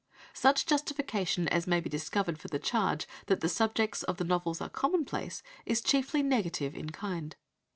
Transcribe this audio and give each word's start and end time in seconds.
Such 0.33 0.65
justification 0.65 1.47
as 1.49 1.67
may 1.67 1.79
be 1.79 1.87
discovered 1.87 2.39
for 2.39 2.47
the 2.47 2.57
charge 2.57 3.07
that 3.27 3.41
the 3.41 3.47
subjects 3.47 4.01
of 4.01 4.17
the 4.17 4.23
novels 4.23 4.59
are 4.59 4.67
commonplace 4.67 5.43
is 5.63 5.79
chiefly 5.79 6.23
negative 6.23 6.73
in 6.75 6.89
kind. 6.89 7.35